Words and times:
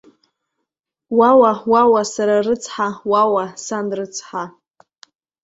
Уауа, 1.17 1.51
уауа, 1.71 2.01
сара 2.13 2.35
рыцҳа, 2.45 2.87
уауа, 3.11 3.45
сан 3.65 3.87
рыцҳа! 3.97 4.43